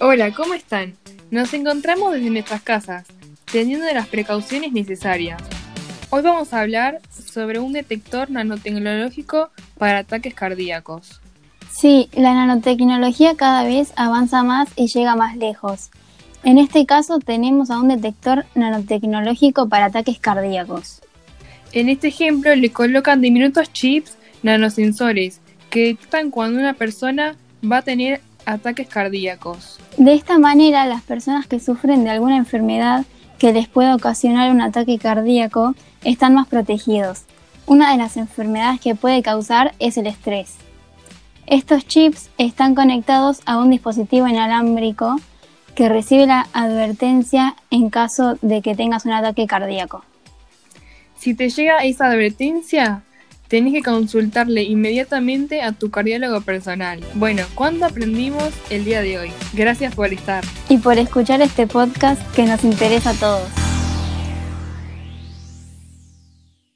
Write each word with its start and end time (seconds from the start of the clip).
Hola, 0.00 0.32
¿cómo 0.32 0.54
están? 0.54 0.94
Nos 1.30 1.54
encontramos 1.54 2.12
desde 2.12 2.30
nuestras 2.30 2.62
casas, 2.62 3.06
teniendo 3.50 3.86
las 3.92 4.08
precauciones 4.08 4.72
necesarias. 4.72 5.40
Hoy 6.10 6.22
vamos 6.22 6.52
a 6.52 6.60
hablar 6.60 7.00
sobre 7.12 7.58
un 7.58 7.72
detector 7.72 8.30
nanotecnológico 8.30 9.50
para 9.78 10.00
ataques 10.00 10.34
cardíacos. 10.34 11.20
Sí, 11.70 12.08
la 12.12 12.34
nanotecnología 12.34 13.34
cada 13.36 13.64
vez 13.64 13.92
avanza 13.96 14.42
más 14.42 14.68
y 14.76 14.88
llega 14.88 15.16
más 15.16 15.36
lejos. 15.36 15.90
En 16.44 16.58
este 16.58 16.84
caso 16.84 17.18
tenemos 17.18 17.70
a 17.70 17.80
un 17.80 17.88
detector 17.88 18.44
nanotecnológico 18.54 19.68
para 19.68 19.86
ataques 19.86 20.18
cardíacos. 20.18 21.00
En 21.72 21.88
este 21.88 22.08
ejemplo 22.08 22.54
le 22.54 22.72
colocan 22.72 23.20
diminutos 23.20 23.72
chips 23.72 24.16
nanosensores 24.42 25.40
que 25.70 25.86
detectan 25.86 26.30
cuando 26.30 26.58
una 26.58 26.74
persona 26.74 27.36
va 27.64 27.78
a 27.78 27.82
tener 27.82 28.20
ataques 28.46 28.88
cardíacos. 28.88 29.78
De 29.96 30.14
esta 30.14 30.38
manera, 30.38 30.86
las 30.86 31.02
personas 31.02 31.46
que 31.46 31.60
sufren 31.60 32.04
de 32.04 32.10
alguna 32.10 32.36
enfermedad 32.36 33.04
que 33.38 33.52
les 33.52 33.68
pueda 33.68 33.94
ocasionar 33.94 34.50
un 34.50 34.60
ataque 34.60 34.98
cardíaco 34.98 35.74
están 36.04 36.34
más 36.34 36.46
protegidos. 36.46 37.24
Una 37.66 37.92
de 37.92 37.98
las 37.98 38.16
enfermedades 38.16 38.80
que 38.80 38.94
puede 38.94 39.22
causar 39.22 39.74
es 39.78 39.96
el 39.96 40.06
estrés. 40.06 40.56
Estos 41.46 41.86
chips 41.86 42.30
están 42.38 42.74
conectados 42.74 43.40
a 43.46 43.58
un 43.58 43.70
dispositivo 43.70 44.28
inalámbrico 44.28 45.16
que 45.74 45.88
recibe 45.88 46.26
la 46.26 46.46
advertencia 46.52 47.56
en 47.70 47.90
caso 47.90 48.36
de 48.42 48.62
que 48.62 48.74
tengas 48.74 49.06
un 49.06 49.12
ataque 49.12 49.46
cardíaco. 49.46 50.04
Si 51.18 51.34
te 51.34 51.48
llega 51.50 51.78
esa 51.78 52.06
advertencia, 52.06 53.02
tenés 53.52 53.74
que 53.74 53.82
consultarle 53.82 54.62
inmediatamente 54.62 55.60
a 55.60 55.72
tu 55.72 55.90
cardiólogo 55.90 56.40
personal. 56.40 57.00
Bueno, 57.12 57.42
¿cuándo 57.54 57.84
aprendimos 57.84 58.48
el 58.70 58.86
día 58.86 59.02
de 59.02 59.18
hoy? 59.18 59.30
Gracias 59.52 59.94
por 59.94 60.10
estar. 60.10 60.42
Y 60.70 60.78
por 60.78 60.96
escuchar 60.98 61.42
este 61.42 61.66
podcast 61.66 62.18
que 62.34 62.46
nos 62.46 62.64
interesa 62.64 63.10
a 63.10 63.14
todos. 63.14 63.61